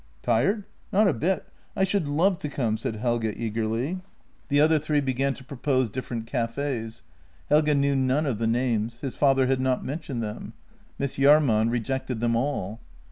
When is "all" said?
12.35-12.79